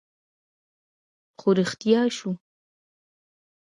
خو 1.39 1.47
رښتيا 1.57 2.01
شو 2.17 2.31